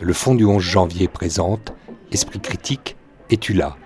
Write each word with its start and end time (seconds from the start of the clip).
Le 0.00 0.12
Fond 0.12 0.34
du 0.34 0.44
11 0.44 0.62
janvier 0.62 1.08
présente 1.08 1.72
Esprit 2.12 2.40
critique, 2.40 2.96
es-tu 3.30 3.54
là? 3.54 3.76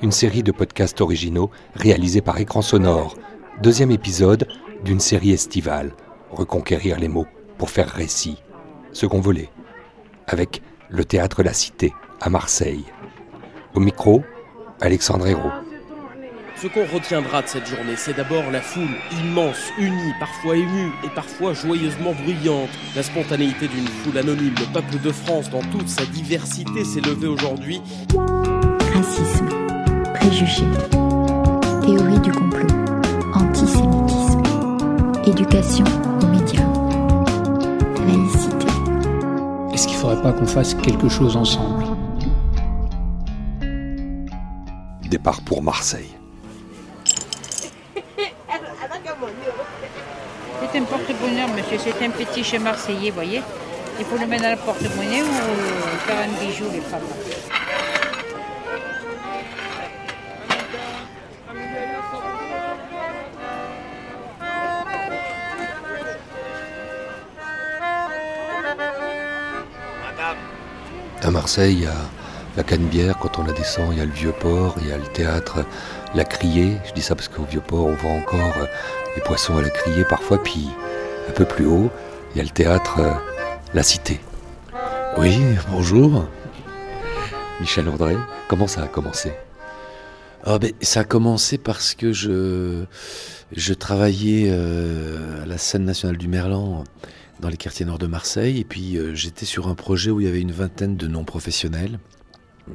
Une 0.00 0.12
série 0.12 0.42
de 0.42 0.50
podcasts 0.50 1.02
originaux 1.02 1.50
réalisés 1.74 2.22
par 2.22 2.38
Écran 2.38 2.62
Sonore. 2.62 3.16
Deuxième 3.60 3.90
épisode 3.90 4.48
d'une 4.82 5.00
série 5.00 5.32
estivale, 5.32 5.92
Reconquérir 6.30 6.98
les 6.98 7.08
mots 7.08 7.26
pour 7.58 7.68
faire 7.68 7.88
récit. 7.88 8.42
Second 8.92 9.20
volet, 9.20 9.50
avec 10.26 10.62
le 10.88 11.04
théâtre 11.04 11.42
La 11.42 11.52
Cité 11.52 11.92
à 12.20 12.30
Marseille. 12.30 12.84
Au 13.74 13.80
micro, 13.80 14.22
Alexandre 14.80 15.26
Hérault. 15.26 15.52
Ce 16.60 16.66
qu'on 16.66 16.86
retiendra 16.92 17.42
de 17.42 17.46
cette 17.46 17.68
journée, 17.68 17.94
c'est 17.94 18.14
d'abord 18.14 18.50
la 18.50 18.60
foule 18.60 18.96
immense, 19.12 19.70
unie, 19.78 20.12
parfois 20.18 20.56
émue 20.56 20.90
et 21.04 21.08
parfois 21.08 21.52
joyeusement 21.52 22.12
bruyante. 22.14 22.68
La 22.96 23.04
spontanéité 23.04 23.68
d'une 23.68 23.86
foule 23.86 24.18
anonyme, 24.18 24.54
le 24.58 24.72
peuple 24.72 24.98
de 25.00 25.12
France 25.12 25.48
dans 25.50 25.60
toute 25.60 25.88
sa 25.88 26.04
diversité 26.06 26.84
s'est 26.84 27.00
levé 27.00 27.28
aujourd'hui. 27.28 27.80
Racisme, 28.92 29.48
préjugés, 30.14 30.64
théorie 31.80 32.18
du 32.24 32.32
complot, 32.32 32.66
antisémitisme, 33.34 34.42
éducation 35.26 35.84
aux 36.20 36.26
médias, 36.26 36.66
laïcité. 38.04 38.66
Est-ce 39.72 39.86
qu'il 39.86 39.96
ne 39.96 40.00
faudrait 40.00 40.22
pas 40.22 40.32
qu'on 40.32 40.46
fasse 40.46 40.74
quelque 40.74 41.08
chose 41.08 41.36
ensemble? 41.36 41.84
Départ 45.08 45.40
pour 45.42 45.62
Marseille. 45.62 46.17
C'est 50.70 50.78
un 50.80 50.84
porte-bonheur, 50.84 51.48
monsieur. 51.48 51.78
C'est 51.78 52.04
un 52.04 52.10
petit 52.10 52.44
chez 52.44 52.58
Marseillais, 52.58 53.10
voyez. 53.10 53.42
Il 53.98 54.04
faut 54.04 54.18
le 54.18 54.26
mettre 54.26 54.42
dans 54.42 54.50
la 54.50 54.56
porte-monnaie 54.56 55.22
ou 55.22 55.26
faire 56.06 56.16
un 56.18 56.44
bijou, 56.44 56.66
les 56.72 56.80
femmes. 56.80 57.00
À 71.22 71.30
Marseille, 71.30 71.74
il 71.74 71.82
y 71.84 71.86
a 71.86 71.92
la 72.56 72.62
Canebière, 72.62 73.18
quand 73.18 73.38
on 73.38 73.44
la 73.44 73.52
descend, 73.52 73.92
il 73.92 73.98
y 73.98 74.00
a 74.00 74.04
le 74.04 74.12
Vieux-Port, 74.12 74.76
il 74.80 74.88
y 74.88 74.92
a 74.92 74.96
le 74.96 75.06
théâtre 75.06 75.64
La 76.14 76.24
Criée. 76.24 76.78
Je 76.86 76.92
dis 76.92 77.02
ça 77.02 77.14
parce 77.14 77.28
qu'au 77.28 77.44
Vieux-Port, 77.44 77.86
on 77.86 77.94
voit 77.94 78.12
encore 78.12 78.54
euh, 78.58 78.66
les 79.18 79.24
poissons 79.24 79.56
à 79.56 79.62
la 79.62 79.70
Criée 79.70 80.04
parfois. 80.04 80.40
Puis 80.40 80.68
un 81.28 81.32
peu 81.32 81.44
plus 81.44 81.66
haut, 81.66 81.90
il 82.30 82.38
y 82.38 82.40
a 82.40 82.44
le 82.44 82.50
théâtre 82.50 83.00
euh, 83.00 83.12
La 83.74 83.82
Cité. 83.82 84.20
Oui, 85.16 85.36
bonjour. 85.72 86.28
Michel 87.60 87.88
André, 87.88 88.16
comment 88.46 88.68
ça 88.68 88.82
a 88.82 88.86
commencé? 88.86 89.32
Ah 90.44 90.60
ben, 90.60 90.70
ça 90.82 91.00
a 91.00 91.04
commencé 91.04 91.58
parce 91.58 91.96
que 91.96 92.12
je, 92.12 92.84
je 93.50 93.74
travaillais 93.74 94.50
euh, 94.52 95.42
à 95.42 95.46
la 95.46 95.58
scène 95.58 95.84
nationale 95.84 96.16
du 96.16 96.28
Merlan 96.28 96.84
dans 97.40 97.48
les 97.48 97.56
quartiers 97.56 97.86
nord 97.86 97.98
de 97.98 98.06
Marseille 98.06 98.60
et 98.60 98.64
puis 98.64 98.98
euh, 98.98 99.16
j'étais 99.16 99.46
sur 99.46 99.66
un 99.66 99.74
projet 99.74 100.12
où 100.12 100.20
il 100.20 100.26
y 100.26 100.28
avait 100.28 100.40
une 100.40 100.52
vingtaine 100.52 100.96
de 100.96 101.08
non-professionnels. 101.08 101.98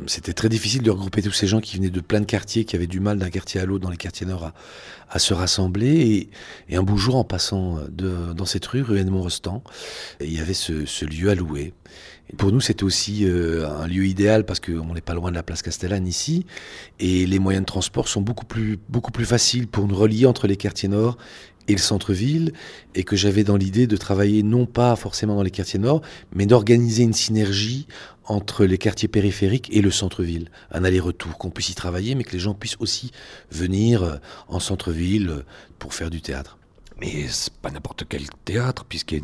C'était 0.07 0.33
très 0.33 0.49
difficile 0.49 0.81
de 0.81 0.91
regrouper 0.91 1.21
tous 1.21 1.31
ces 1.31 1.47
gens 1.47 1.61
qui 1.61 1.77
venaient 1.77 1.89
de 1.89 2.01
plein 2.01 2.19
de 2.19 2.25
quartiers, 2.25 2.65
qui 2.65 2.75
avaient 2.75 2.87
du 2.87 2.99
mal 2.99 3.17
d'un 3.17 3.29
quartier 3.29 3.61
à 3.61 3.65
l'autre 3.65 3.83
dans 3.83 3.89
les 3.89 3.97
quartiers 3.97 4.25
nord 4.25 4.51
à, 5.09 5.19
se 5.19 5.33
rassembler. 5.33 6.29
Et, 6.69 6.75
un 6.75 6.83
beau 6.83 6.97
jour, 6.97 7.15
en 7.15 7.23
passant 7.23 7.79
dans 7.89 8.45
cette 8.45 8.65
rue, 8.65 8.81
rue 8.81 8.99
Edmond-Rostand, 8.99 9.63
il 10.21 10.33
y 10.33 10.39
avait 10.39 10.53
ce, 10.53 10.85
ce 10.85 11.05
lieu 11.05 11.29
à 11.29 11.35
louer. 11.35 11.73
Et 12.29 12.35
pour 12.35 12.51
nous, 12.51 12.61
c'était 12.61 12.83
aussi 12.83 13.25
euh, 13.25 13.67
un 13.67 13.87
lieu 13.87 14.05
idéal 14.05 14.45
parce 14.45 14.59
qu'on 14.59 14.93
n'est 14.93 15.01
pas 15.01 15.13
loin 15.13 15.29
de 15.29 15.35
la 15.35 15.43
place 15.43 15.61
Castellane 15.61 16.07
ici. 16.07 16.45
Et 16.99 17.25
les 17.25 17.39
moyens 17.39 17.63
de 17.63 17.67
transport 17.67 18.07
sont 18.07 18.21
beaucoup 18.21 18.45
plus, 18.45 18.79
beaucoup 18.89 19.11
plus 19.11 19.25
faciles 19.25 19.67
pour 19.67 19.87
nous 19.87 19.95
relier 19.95 20.25
entre 20.25 20.47
les 20.47 20.57
quartiers 20.57 20.89
nord 20.89 21.17
et 21.69 21.73
le 21.73 21.79
centre-ville, 21.79 22.51
et 22.93 23.05
que 23.05 23.15
j'avais 23.15 23.45
dans 23.45 23.55
l'idée 23.55 23.87
de 23.87 23.95
travailler 23.95 24.43
non 24.43 24.65
pas 24.65 24.97
forcément 24.97 25.35
dans 25.35 25.43
les 25.43 25.51
quartiers 25.51 25.79
nord, 25.79 26.01
mais 26.35 26.45
d'organiser 26.45 27.03
une 27.03 27.13
synergie 27.13 27.87
entre 28.25 28.65
les 28.65 28.77
quartiers 28.77 29.07
périphériques 29.07 29.69
et 29.71 29.81
le 29.81 29.91
centre-ville. 29.91 30.49
Un 30.71 30.83
aller-retour, 30.83 31.37
qu'on 31.37 31.49
puisse 31.49 31.69
y 31.69 31.75
travailler, 31.75 32.15
mais 32.15 32.23
que 32.23 32.31
les 32.31 32.39
gens 32.39 32.53
puissent 32.53 32.77
aussi 32.79 33.11
venir 33.51 34.19
en 34.47 34.59
centre-ville 34.59 35.43
pour 35.79 35.93
faire 35.93 36.09
du 36.09 36.21
théâtre. 36.21 36.57
Mais 36.99 37.27
c'est 37.27 37.53
pas 37.53 37.71
n'importe 37.71 38.05
quel 38.07 38.29
théâtre, 38.45 38.85
puisqu'est 38.85 39.21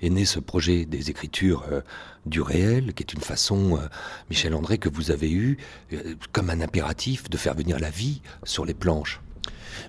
est 0.00 0.10
né 0.10 0.24
ce 0.24 0.38
projet 0.38 0.84
des 0.84 1.10
écritures 1.10 1.64
euh, 1.70 1.80
du 2.26 2.40
réel, 2.40 2.94
qui 2.94 3.02
est 3.02 3.12
une 3.12 3.20
façon, 3.20 3.76
euh, 3.76 3.88
Michel 4.30 4.54
André, 4.54 4.78
que 4.78 4.88
vous 4.88 5.10
avez 5.10 5.30
eu 5.30 5.58
euh, 5.92 6.14
comme 6.32 6.50
un 6.50 6.60
impératif 6.60 7.28
de 7.28 7.36
faire 7.36 7.54
venir 7.54 7.78
la 7.78 7.90
vie 7.90 8.22
sur 8.44 8.64
les 8.64 8.74
planches. 8.74 9.20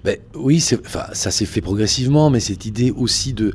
Ben, 0.03 0.17
oui, 0.33 0.59
ça 0.59 1.13
s'est 1.13 1.45
fait 1.45 1.61
progressivement, 1.61 2.29
mais 2.29 2.39
cette 2.39 2.65
idée 2.65 2.91
aussi 2.91 3.33
de, 3.33 3.53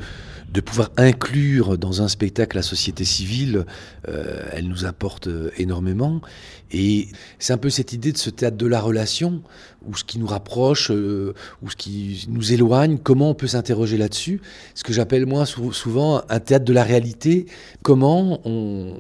de 0.52 0.60
pouvoir 0.60 0.90
inclure 0.96 1.78
dans 1.78 2.02
un 2.02 2.08
spectacle 2.08 2.56
la 2.56 2.62
société 2.62 3.04
civile, 3.04 3.66
euh, 4.08 4.42
elle 4.52 4.68
nous 4.68 4.84
apporte 4.84 5.28
énormément. 5.56 6.20
Et 6.74 7.08
c'est 7.38 7.52
un 7.52 7.58
peu 7.58 7.70
cette 7.70 7.92
idée 7.92 8.10
de 8.10 8.18
ce 8.18 8.30
théâtre 8.30 8.56
de 8.56 8.66
la 8.66 8.80
relation, 8.80 9.42
où 9.86 9.96
ce 9.96 10.02
qui 10.02 10.18
nous 10.18 10.26
rapproche, 10.26 10.90
euh, 10.90 11.32
ou 11.62 11.70
ce 11.70 11.76
qui 11.76 12.26
nous 12.28 12.52
éloigne, 12.52 12.98
comment 12.98 13.30
on 13.30 13.34
peut 13.34 13.46
s'interroger 13.46 13.96
là-dessus. 13.96 14.40
Ce 14.74 14.82
que 14.82 14.92
j'appelle 14.92 15.24
moi 15.24 15.46
souvent 15.46 16.22
un 16.28 16.40
théâtre 16.40 16.64
de 16.64 16.72
la 16.72 16.82
réalité, 16.82 17.46
comment 17.82 18.40
on, 18.44 18.94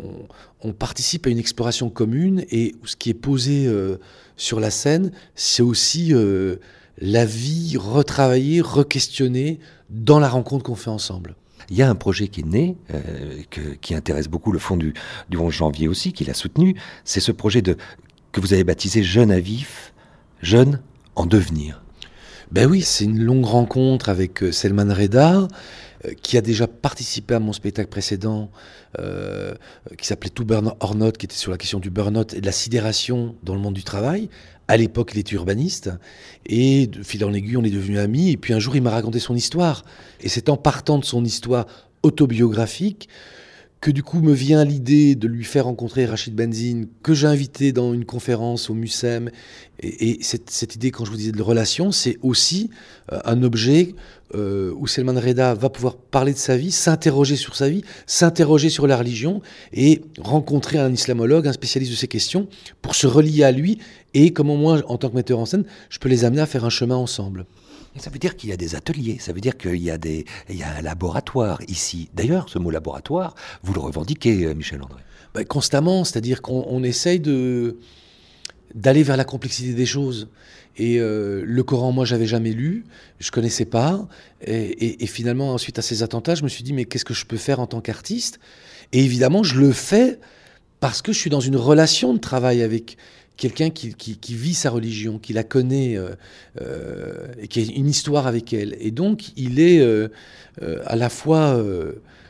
participe 0.78 1.26
à 1.26 1.30
une 1.30 1.38
exploration 1.38 1.90
commune, 1.90 2.44
et 2.50 2.74
ce 2.84 2.96
qui 2.96 3.10
est 3.10 3.14
posé 3.14 3.66
euh, 3.66 3.96
sur 4.36 4.60
la 4.60 4.70
scène, 4.70 5.10
c'est 5.34 5.62
aussi... 5.62 6.14
Euh, 6.14 6.56
la 6.98 7.24
vie 7.24 7.76
retravaillée, 7.76 8.60
requestionnée 8.60 9.58
dans 9.94 10.18
la 10.18 10.28
rencontre 10.28 10.64
qu'on 10.64 10.74
fait 10.74 10.90
ensemble. 10.90 11.36
Il 11.70 11.76
y 11.76 11.82
a 11.82 11.88
un 11.88 11.94
projet 11.94 12.28
qui 12.28 12.40
est 12.40 12.46
né, 12.46 12.76
euh, 12.92 13.40
qui 13.80 13.94
intéresse 13.94 14.28
beaucoup 14.28 14.52
le 14.52 14.58
fond 14.58 14.76
du, 14.76 14.92
du 15.30 15.38
11 15.38 15.52
janvier 15.52 15.88
aussi, 15.88 16.12
qu'il 16.12 16.28
a 16.28 16.34
soutenu. 16.34 16.76
C'est 17.04 17.20
ce 17.20 17.32
projet 17.32 17.62
de, 17.62 17.76
que 18.32 18.40
vous 18.40 18.52
avez 18.52 18.64
baptisé 18.64 19.02
Jeune 19.02 19.30
à 19.30 19.40
vif, 19.40 19.94
Jeune 20.42 20.80
en 21.14 21.26
devenir. 21.26 21.82
Ben 22.50 22.68
oui, 22.68 22.82
c'est 22.82 23.04
une 23.04 23.22
longue 23.22 23.46
rencontre 23.46 24.10
avec 24.10 24.42
euh, 24.42 24.52
Selman 24.52 24.92
Reda, 24.92 25.48
euh, 26.04 26.12
qui 26.20 26.36
a 26.36 26.42
déjà 26.42 26.66
participé 26.66 27.34
à 27.34 27.40
mon 27.40 27.52
spectacle 27.52 27.88
précédent, 27.88 28.50
qui 29.98 30.06
s'appelait 30.06 30.30
Tout 30.30 30.44
Burn 30.44 30.72
or 30.78 30.94
Not, 30.94 31.12
qui 31.12 31.26
était 31.26 31.34
sur 31.34 31.50
la 31.50 31.58
question 31.58 31.80
du 31.80 31.90
burn-out 31.90 32.32
et 32.32 32.40
de 32.40 32.46
la 32.46 32.52
sidération 32.52 33.34
dans 33.42 33.56
le 33.56 33.60
monde 33.60 33.74
du 33.74 33.82
travail. 33.82 34.28
À 34.68 34.76
l'époque, 34.76 35.10
il 35.14 35.20
était 35.20 35.34
urbaniste. 35.34 35.90
Et 36.46 36.86
de 36.86 37.02
fil 37.02 37.24
en 37.24 37.32
aiguille, 37.32 37.56
on 37.56 37.64
est 37.64 37.70
devenus 37.70 37.98
amis. 37.98 38.30
Et 38.30 38.36
puis 38.36 38.52
un 38.54 38.58
jour, 38.58 38.76
il 38.76 38.82
m'a 38.82 38.90
raconté 38.90 39.18
son 39.18 39.34
histoire. 39.34 39.84
Et 40.20 40.28
c'est 40.28 40.48
en 40.48 40.56
partant 40.56 40.98
de 40.98 41.04
son 41.04 41.24
histoire 41.24 41.66
autobiographique 42.02 43.08
que 43.84 43.90
du 43.90 44.02
coup 44.02 44.20
me 44.20 44.32
vient 44.32 44.64
l'idée 44.64 45.14
de 45.14 45.28
lui 45.28 45.44
faire 45.44 45.66
rencontrer 45.66 46.06
Rachid 46.06 46.34
Benzine, 46.34 46.86
que 47.02 47.12
j'ai 47.12 47.26
invité 47.26 47.70
dans 47.70 47.92
une 47.92 48.06
conférence 48.06 48.70
au 48.70 48.74
MUSEM. 48.74 49.28
Et, 49.78 50.08
et 50.08 50.22
cette, 50.22 50.48
cette, 50.48 50.74
idée, 50.74 50.90
quand 50.90 51.04
je 51.04 51.10
vous 51.10 51.18
disais 51.18 51.32
de 51.32 51.42
relation, 51.42 51.92
c'est 51.92 52.16
aussi 52.22 52.70
euh, 53.12 53.18
un 53.26 53.42
objet 53.42 53.94
euh, 54.34 54.72
où 54.78 54.86
Selman 54.86 55.20
Reda 55.20 55.52
va 55.52 55.68
pouvoir 55.68 55.98
parler 55.98 56.32
de 56.32 56.38
sa 56.38 56.56
vie, 56.56 56.72
s'interroger 56.72 57.36
sur 57.36 57.56
sa 57.56 57.68
vie, 57.68 57.82
s'interroger 58.06 58.70
sur 58.70 58.86
la 58.86 58.96
religion 58.96 59.42
et 59.74 60.00
rencontrer 60.18 60.78
un 60.78 60.90
islamologue, 60.90 61.46
un 61.46 61.52
spécialiste 61.52 61.92
de 61.92 61.96
ces 61.98 62.08
questions, 62.08 62.48
pour 62.80 62.94
se 62.94 63.06
relier 63.06 63.44
à 63.44 63.52
lui 63.52 63.80
et 64.14 64.32
comment 64.32 64.56
moi, 64.56 64.80
en 64.88 64.96
tant 64.96 65.10
que 65.10 65.16
metteur 65.16 65.40
en 65.40 65.44
scène, 65.44 65.66
je 65.90 65.98
peux 65.98 66.08
les 66.08 66.24
amener 66.24 66.40
à 66.40 66.46
faire 66.46 66.64
un 66.64 66.70
chemin 66.70 66.96
ensemble. 66.96 67.44
Ça 67.96 68.10
veut 68.10 68.18
dire 68.18 68.36
qu'il 68.36 68.50
y 68.50 68.52
a 68.52 68.56
des 68.56 68.74
ateliers, 68.74 69.18
ça 69.20 69.32
veut 69.32 69.40
dire 69.40 69.56
qu'il 69.56 69.76
y, 69.76 69.90
a 69.90 69.96
y 69.96 70.62
a 70.62 70.76
un 70.76 70.82
laboratoire 70.82 71.60
ici. 71.68 72.08
D'ailleurs, 72.14 72.48
ce 72.48 72.58
mot 72.58 72.70
laboratoire, 72.70 73.34
vous 73.62 73.72
le 73.72 73.80
revendiquez, 73.80 74.52
Michel 74.54 74.82
André 74.82 75.00
ben, 75.32 75.44
Constamment, 75.44 76.04
c'est-à-dire 76.04 76.42
qu'on 76.42 76.82
essaye 76.82 77.20
d'aller 77.20 79.02
vers 79.02 79.16
la 79.16 79.24
complexité 79.24 79.74
des 79.74 79.86
choses. 79.86 80.28
Et 80.76 80.98
euh, 80.98 81.42
le 81.46 81.62
Coran, 81.62 81.92
moi, 81.92 82.04
j'avais 82.04 82.26
jamais 82.26 82.50
lu, 82.50 82.84
je 83.20 83.30
connaissais 83.30 83.64
pas. 83.64 84.08
Et, 84.44 84.54
et, 84.54 85.04
et, 85.04 85.06
finalement, 85.06 85.54
ensuite 85.54 85.78
à 85.78 85.82
ces 85.82 86.02
attentats, 86.02 86.34
je 86.34 86.42
me 86.42 86.48
suis 86.48 86.64
dit, 86.64 86.72
mais 86.72 86.84
qu'est-ce 86.84 87.04
que 87.04 87.14
je 87.14 87.26
peux 87.26 87.36
faire 87.36 87.60
en 87.60 87.68
tant 87.68 87.80
qu'artiste? 87.80 88.40
Et 88.92 89.04
évidemment, 89.04 89.44
je 89.44 89.60
le 89.60 89.72
fais 89.72 90.18
parce 90.80 91.00
que 91.00 91.12
je 91.12 91.18
suis 91.18 91.30
dans 91.30 91.40
une 91.40 91.56
relation 91.56 92.12
de 92.12 92.18
travail 92.18 92.62
avec 92.62 92.96
quelqu'un 93.36 93.70
qui, 93.70 93.94
vit 94.34 94.54
sa 94.54 94.70
religion, 94.70 95.18
qui 95.18 95.32
la 95.32 95.42
connaît 95.42 95.96
euh, 95.96 96.10
euh, 96.60 97.26
et 97.40 97.48
qui 97.48 97.60
a 97.60 97.62
une 97.64 97.88
histoire 97.88 98.26
avec 98.26 98.52
elle. 98.52 98.76
Et 98.80 98.90
donc, 98.90 99.32
il 99.36 99.60
est 99.60 99.80
euh, 99.80 100.08
à 100.86 100.96
la 100.96 101.08
fois 101.08 101.60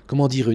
comment 0.07 0.29
dire, 0.29 0.51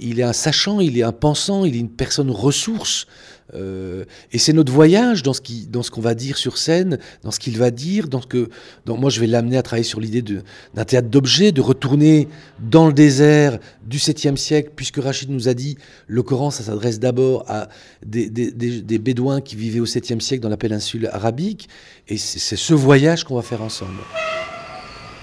il 0.00 0.20
est 0.20 0.22
un 0.22 0.32
sachant, 0.32 0.80
il 0.80 0.98
est 0.98 1.02
un 1.02 1.12
pensant, 1.12 1.64
il 1.64 1.76
est 1.76 1.80
une 1.80 1.90
personne 1.90 2.30
ressource. 2.30 3.06
Euh, 3.54 4.04
et 4.32 4.38
c'est 4.38 4.52
notre 4.52 4.72
voyage 4.72 5.22
dans 5.22 5.32
ce 5.32 5.90
qu'on 5.90 6.00
va 6.00 6.14
dire 6.14 6.36
sur 6.36 6.58
scène, 6.58 6.98
dans 7.22 7.30
ce 7.30 7.38
qu'il 7.38 7.58
va 7.58 7.70
dire, 7.70 8.08
dans 8.08 8.22
ce 8.22 8.26
que, 8.26 8.48
moi 8.86 9.10
je 9.10 9.20
vais 9.20 9.26
l'amener 9.26 9.56
à 9.56 9.62
travailler 9.62 9.84
sur 9.84 10.00
l'idée 10.00 10.22
d'un 10.22 10.84
théâtre 10.84 11.08
d'objets, 11.08 11.52
de 11.52 11.60
retourner 11.60 12.28
dans 12.60 12.86
le 12.86 12.92
désert 12.92 13.58
du 13.86 13.98
7e 13.98 14.36
siècle, 14.36 14.70
puisque 14.74 14.98
Rachid 14.98 15.30
nous 15.30 15.48
a 15.48 15.54
dit, 15.54 15.76
le 16.06 16.22
Coran, 16.22 16.50
ça 16.50 16.62
s'adresse 16.62 16.98
d'abord 16.98 17.44
à 17.48 17.68
des, 18.04 18.28
des, 18.30 18.98
bédouins 18.98 19.40
qui 19.40 19.56
vivaient 19.56 19.80
au 19.80 19.86
7e 19.86 20.20
siècle 20.20 20.42
dans 20.42 20.48
la 20.48 20.56
péninsule 20.56 21.08
arabique, 21.12 21.68
et 22.08 22.16
c'est 22.16 22.56
ce 22.56 22.74
voyage 22.74 23.24
qu'on 23.24 23.36
va 23.36 23.42
faire 23.42 23.62
ensemble. 23.62 24.00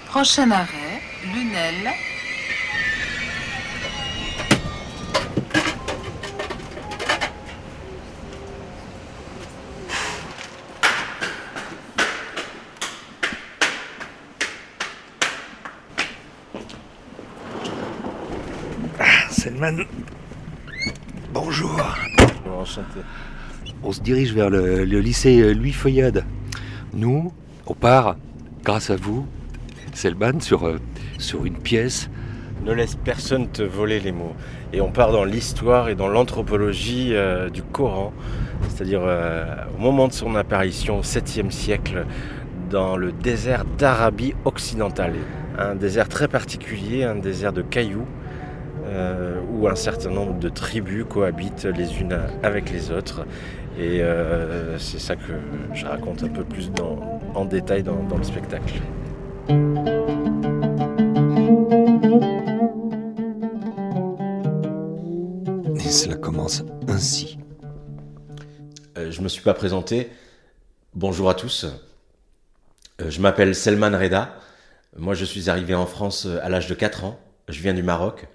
Prochain 0.06 0.50
arrêt, 0.50 1.00
Lunel, 1.34 1.92
Bonjour. 21.34 21.76
On 23.82 23.92
se 23.92 24.00
dirige 24.00 24.32
vers 24.32 24.48
le, 24.48 24.84
lycée 24.84 25.52
Louis 25.52 25.72
Feuillade. 25.72 26.24
Nous, 26.94 27.30
on 27.66 27.74
part, 27.74 28.16
grâce 28.64 28.88
à 28.88 28.96
vous, 28.96 29.26
Selman, 29.92 30.40
sur, 30.40 30.66
euh, 30.66 30.78
sur 31.18 31.44
une 31.44 31.58
pièce. 31.58 32.08
Ne 32.64 32.72
laisse 32.72 32.94
personne 32.94 33.48
te 33.48 33.62
voler 33.62 34.00
les 34.00 34.12
mots. 34.12 34.34
Et 34.72 34.80
on 34.80 34.90
part 34.90 35.12
dans 35.12 35.24
l'histoire 35.24 35.90
et 35.90 35.94
dans 35.94 36.08
l'anthropologie 36.08 37.10
euh, 37.12 37.50
du 37.50 37.62
Coran, 37.62 38.14
c'est-à-dire 38.62 39.02
euh, 39.02 39.44
au 39.76 39.80
moment 39.80 40.08
de 40.08 40.14
son 40.14 40.36
apparition 40.36 41.00
au 41.00 41.02
7e 41.02 41.50
siècle 41.50 42.06
dans 42.70 42.96
le 42.96 43.12
désert 43.12 43.66
d'Arabie 43.76 44.32
occidentale. 44.46 45.16
Un 45.58 45.74
désert 45.74 46.08
très 46.08 46.28
particulier, 46.28 47.04
un 47.04 47.16
désert 47.16 47.52
de 47.52 47.60
cailloux, 47.60 48.06
euh, 48.90 49.40
où 49.52 49.68
un 49.68 49.76
certain 49.76 50.10
nombre 50.10 50.36
de 50.40 50.48
tribus 50.48 51.04
cohabitent 51.08 51.64
les 51.64 52.00
unes 52.00 52.18
avec 52.42 52.70
les 52.70 52.90
autres. 52.90 53.24
Et 53.78 54.02
euh, 54.02 54.76
c'est 54.78 54.98
ça 54.98 55.14
que 55.14 55.32
je 55.72 55.86
raconte 55.86 56.24
un 56.24 56.28
peu 56.28 56.42
plus 56.42 56.72
en 57.36 57.44
détail 57.44 57.84
dans, 57.84 58.02
dans 58.02 58.18
le 58.18 58.24
spectacle. 58.24 58.80
Et 65.76 65.88
cela 65.88 66.16
commence 66.16 66.64
ainsi. 66.88 67.38
Euh, 68.98 69.12
je 69.12 69.18
ne 69.18 69.24
me 69.24 69.28
suis 69.28 69.42
pas 69.42 69.54
présenté. 69.54 70.10
Bonjour 70.96 71.30
à 71.30 71.34
tous. 71.34 71.66
je 72.98 73.20
m'appelle 73.20 73.54
Selman 73.54 73.96
Reda. 73.96 74.34
Moi, 74.96 75.14
je 75.14 75.24
suis 75.24 75.48
arrivé 75.48 75.76
en 75.76 75.86
France 75.86 76.26
à 76.42 76.48
l'âge 76.48 76.66
de 76.66 76.74
4 76.74 77.04
ans. 77.04 77.20
Je 77.48 77.62
viens 77.62 77.74
du 77.74 77.84
Maroc. 77.84 78.26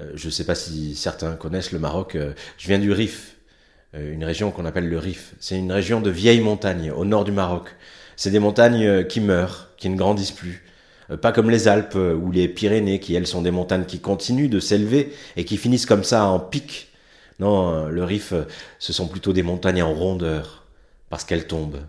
Euh, 0.00 0.10
je 0.14 0.26
ne 0.26 0.30
sais 0.30 0.44
pas 0.44 0.54
si 0.54 0.94
certains 0.94 1.34
connaissent 1.36 1.72
le 1.72 1.78
Maroc. 1.78 2.14
Euh, 2.16 2.32
je 2.58 2.66
viens 2.66 2.78
du 2.78 2.92
Rif, 2.92 3.36
euh, 3.94 4.12
une 4.12 4.24
région 4.24 4.50
qu'on 4.50 4.64
appelle 4.64 4.88
le 4.88 4.98
Rif. 4.98 5.34
C'est 5.40 5.58
une 5.58 5.72
région 5.72 6.00
de 6.00 6.10
vieilles 6.10 6.40
montagnes 6.40 6.90
au 6.90 7.04
nord 7.04 7.24
du 7.24 7.32
Maroc. 7.32 7.68
C'est 8.16 8.30
des 8.30 8.38
montagnes 8.38 9.04
qui 9.06 9.20
meurent, 9.20 9.70
qui 9.76 9.88
ne 9.88 9.96
grandissent 9.96 10.32
plus. 10.32 10.64
Pas 11.20 11.32
comme 11.32 11.50
les 11.50 11.68
Alpes 11.68 11.96
ou 11.96 12.30
les 12.30 12.48
Pyrénées, 12.48 13.00
qui 13.00 13.14
elles 13.14 13.26
sont 13.26 13.42
des 13.42 13.50
montagnes 13.50 13.84
qui 13.84 14.00
continuent 14.00 14.48
de 14.48 14.60
s'élever 14.60 15.12
et 15.36 15.44
qui 15.44 15.56
finissent 15.58 15.84
comme 15.84 16.04
ça 16.04 16.26
en 16.26 16.38
pic. 16.38 16.92
Non, 17.40 17.88
le 17.88 18.04
Rif, 18.04 18.32
ce 18.78 18.92
sont 18.92 19.08
plutôt 19.08 19.32
des 19.32 19.42
montagnes 19.42 19.82
en 19.82 19.92
rondeur, 19.92 20.64
parce 21.10 21.24
qu'elles 21.24 21.48
tombent. 21.48 21.80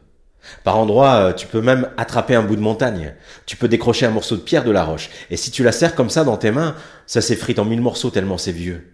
Par 0.64 0.78
endroits, 0.78 1.16
euh, 1.16 1.34
tu 1.34 1.48
peux 1.48 1.62
même 1.62 1.90
attraper 1.98 2.36
un 2.36 2.44
bout 2.44 2.56
de 2.56 2.62
montagne. 2.62 3.14
Tu 3.46 3.58
peux 3.58 3.68
décrocher 3.68 4.06
un 4.06 4.12
morceau 4.12 4.36
de 4.36 4.42
pierre 4.42 4.64
de 4.64 4.72
la 4.72 4.84
roche. 4.84 5.10
Et 5.30 5.38
si 5.38 5.52
tu 5.52 5.64
la 5.64 5.72
serres 5.72 5.96
comme 5.96 6.10
ça 6.10 6.24
dans 6.24 6.38
tes 6.38 6.52
mains, 6.52 6.76
ça 7.06 7.22
s'effrite 7.22 7.60
en 7.60 7.66
mille 7.66 7.82
morceaux 7.82 8.10
tellement 8.10 8.38
c'est 8.38 8.52
vieux. 8.52 8.94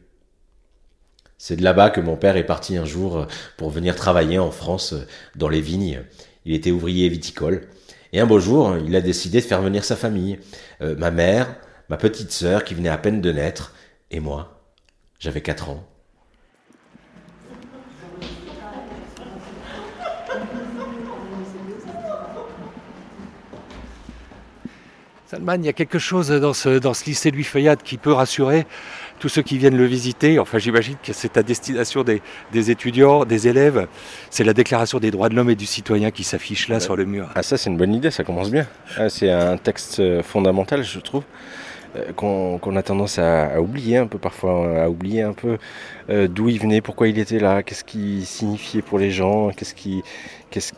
C'est 1.38 1.56
de 1.56 1.64
là-bas 1.64 1.90
que 1.90 2.02
mon 2.02 2.18
père 2.18 2.38
est 2.38 2.46
parti 2.46 2.78
un 2.78 2.86
jour 2.86 3.18
euh, 3.18 3.26
pour 3.58 3.70
venir 3.70 3.96
travailler 3.96 4.40
en 4.40 4.52
France 4.52 4.94
euh, 4.94 5.08
dans 5.36 5.50
les 5.50 5.62
vignes. 5.62 6.04
Il 6.46 6.54
était 6.54 6.72
ouvrier 6.72 7.10
viticole. 7.10 7.68
Et 8.14 8.20
un 8.20 8.26
beau 8.26 8.40
jour, 8.40 8.76
il 8.86 8.96
a 8.96 9.02
décidé 9.02 9.40
de 9.40 9.46
faire 9.46 9.62
venir 9.62 9.86
sa 9.86 9.96
famille. 9.96 10.38
ma 10.82 11.12
mère, 11.12 11.56
ma 11.88 11.96
petite 11.96 12.34
sœur 12.34 12.66
qui 12.66 12.74
venait 12.74 12.90
à 12.90 12.98
peine 12.98 13.22
de 13.22 13.32
naître, 13.32 13.74
et 14.10 14.20
moi. 14.20 14.66
J'avais 15.18 15.40
quatre 15.40 15.70
ans. 15.70 15.91
Salman, 25.32 25.56
il 25.60 25.66
y 25.66 25.70
a 25.70 25.74
quelque 25.74 25.98
chose 25.98 26.28
dans 26.30 26.52
ce, 26.52 26.78
dans 26.78 26.94
ce 26.94 27.06
lycée 27.06 27.32
Louis 27.32 27.46
Feuillade 27.46 27.82
qui 27.84 27.98
peut 27.98 28.12
rassurer 28.12 28.66
tous 29.18 29.30
ceux 29.30 29.42
qui 29.42 29.58
viennent 29.58 29.78
le 29.78 29.86
visiter. 29.86 30.40
Enfin, 30.40 30.58
j'imagine 30.58 30.98
que 31.02 31.14
c'est 31.14 31.38
à 31.38 31.42
destination 31.42 32.04
des, 32.04 32.70
étudiants, 32.70 33.24
des 33.24 33.48
élèves. 33.48 33.88
C'est 34.30 34.44
la 34.44 34.52
déclaration 34.52 35.00
des 35.00 35.10
droits 35.10 35.30
de 35.30 35.36
l'homme 35.36 35.50
et 35.50 35.56
du 35.56 35.66
citoyen 35.66 36.12
qui 36.12 36.26
s'affiche 36.26 36.68
là 36.68 36.82
sur 36.82 36.98
le 36.98 37.06
mur. 37.06 37.30
Ah, 37.34 37.44
ça, 37.44 37.56
c'est 37.56 37.70
une 37.70 37.78
bonne 37.78 37.94
idée, 37.94 38.12
ça 38.12 38.26
commence 38.26 38.52
bien. 38.52 38.68
Ah, 38.98 39.08
c'est 39.08 39.32
un 39.32 39.56
texte 39.56 40.02
euh, 40.02 40.22
fondamental, 40.22 40.84
je 40.84 41.00
trouve. 41.00 41.24
Euh, 41.96 42.12
qu'on 42.14 42.76
a 42.76 42.84
tendance 42.84 43.20
à, 43.20 43.62
oublier 43.62 43.98
un 43.98 44.08
peu 44.08 44.18
parfois, 44.18 44.84
à 44.84 44.90
oublier 44.90 45.24
un 45.24 45.34
peu 45.34 45.58
euh, 46.10 46.28
d'où 46.28 46.48
il 46.48 46.60
venait, 46.60 46.80
pourquoi 46.80 47.10
il 47.10 47.20
était 47.20 47.40
là, 47.40 47.64
qu'est-ce 47.64 47.84
qu'il 47.84 48.26
signifiait 48.26 48.82
pour 48.82 48.98
les 48.98 49.12
gens, 49.12 49.52
qu'est-ce 49.52 49.74
qui, 49.74 50.02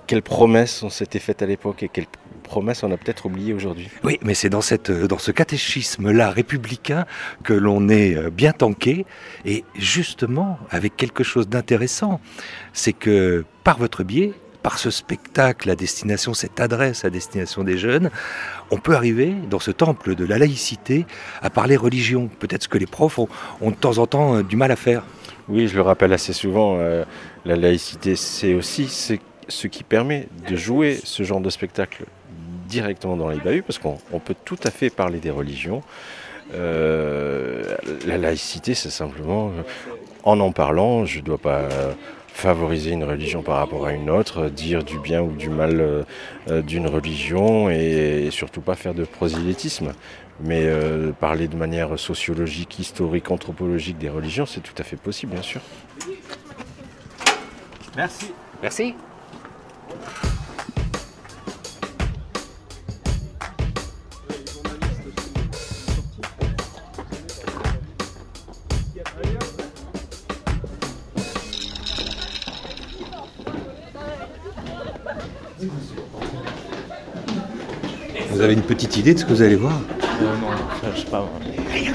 quelles 0.07 0.23
promesses 0.23 0.81
on 0.81 0.89
s'était 0.89 1.19
faites 1.19 1.43
à 1.43 1.45
l'époque 1.45 1.83
et 1.83 1.89
quelles 1.89 2.07
promesses 2.43 2.83
on 2.83 2.91
a 2.91 2.97
peut-être 2.97 3.25
oubliées 3.25 3.53
aujourd'hui. 3.53 3.89
Oui, 4.03 4.19
mais 4.23 4.33
c'est 4.33 4.49
dans, 4.49 4.61
cette, 4.61 4.91
dans 4.91 5.17
ce 5.17 5.31
catéchisme-là 5.31 6.29
républicain 6.29 7.05
que 7.43 7.53
l'on 7.53 7.89
est 7.89 8.15
euh, 8.15 8.29
bien 8.29 8.51
tanké 8.51 9.05
et 9.45 9.63
justement 9.75 10.59
avec 10.69 10.95
quelque 10.95 11.23
chose 11.23 11.47
d'intéressant, 11.47 12.19
c'est 12.73 12.93
que 12.93 13.45
par 13.63 13.79
votre 13.79 14.03
biais, 14.03 14.33
par 14.63 14.79
ce 14.79 14.89
spectacle 14.89 15.69
à 15.69 15.75
destination, 15.75 16.33
cette 16.33 16.59
adresse 16.59 17.03
à 17.05 17.09
destination 17.09 17.63
des 17.63 17.77
jeunes, 17.77 18.09
on 18.71 18.77
peut 18.77 18.95
arriver 18.95 19.35
dans 19.49 19.59
ce 19.59 19.71
temple 19.71 20.15
de 20.15 20.25
la 20.25 20.37
laïcité 20.37 21.05
à 21.41 21.49
parler 21.49 21.75
religion. 21.75 22.29
Peut-être 22.39 22.63
ce 22.63 22.69
que 22.69 22.77
les 22.77 22.87
profs 22.87 23.19
ont, 23.19 23.27
de 23.61 23.75
temps 23.75 23.97
en 23.97 24.07
temps 24.07 24.37
euh, 24.37 24.43
du 24.43 24.55
mal 24.55 24.71
à 24.71 24.77
faire. 24.77 25.03
Oui, 25.49 25.67
je 25.67 25.75
le 25.75 25.81
rappelle 25.81 26.13
assez 26.13 26.31
souvent, 26.31 26.77
euh, 26.79 27.03
la 27.43 27.57
laïcité, 27.57 28.15
c'est 28.15 28.53
aussi 28.53 28.87
ce, 28.87 29.67
qui 29.67 29.83
permet 29.83 30.29
de 30.49 30.55
jouer 30.55 30.97
ce 31.03 31.23
genre 31.23 31.41
de 31.41 31.49
spectacle 31.49 32.05
directement 32.73 33.15
dans 33.15 33.29
les 33.29 33.39
bahuts, 33.39 33.61
parce 33.61 33.77
qu'on 33.77 34.19
peut 34.19 34.35
tout 34.45 34.59
à 34.63 34.71
fait 34.71 34.89
parler 34.89 35.19
des 35.19 35.29
religions. 35.29 35.81
Euh, 36.53 37.75
la 38.05 38.17
laïcité, 38.17 38.73
c'est 38.73 38.89
simplement, 38.89 39.51
en 40.23 40.39
en 40.39 40.51
parlant, 40.51 41.05
je 41.05 41.19
ne 41.19 41.23
dois 41.23 41.37
pas 41.37 41.67
favoriser 42.33 42.91
une 42.91 43.03
religion 43.03 43.43
par 43.43 43.57
rapport 43.57 43.85
à 43.85 43.93
une 43.93 44.09
autre, 44.09 44.49
dire 44.49 44.83
du 44.83 44.97
bien 44.97 45.21
ou 45.21 45.31
du 45.33 45.49
mal 45.49 45.79
euh, 46.49 46.61
d'une 46.63 46.87
religion 46.87 47.69
et, 47.69 48.29
surtout 48.31 48.61
pas 48.61 48.75
faire 48.75 48.95
de 48.95 49.05
prosélytisme. 49.05 49.93
Mais 50.41 50.63
euh, 50.63 51.11
parler 51.11 51.47
de 51.47 51.55
manière 51.55 51.99
sociologique, 51.99 52.79
historique, 52.79 53.29
anthropologique 53.29 53.99
des 53.99 54.09
religions, 54.09 54.47
c'est 54.47 54.61
tout 54.61 54.73
à 54.79 54.83
fait 54.83 54.97
possible, 54.97 55.33
bien 55.33 55.43
sûr. 55.43 55.61
Merci. 57.95 58.33
Merci. 58.63 58.95
Vous 78.31 78.41
avez 78.41 78.53
une 78.53 78.61
petite 78.61 78.97
idée 78.97 79.13
de 79.13 79.19
ce 79.19 79.25
que 79.25 79.33
vous 79.33 79.41
allez 79.41 79.55
voir 79.55 79.73
euh, 79.73 80.25
Non, 80.41 80.91
je 80.95 80.99
sais 80.99 81.05
pas. 81.05 81.29
Rien. 81.71 81.93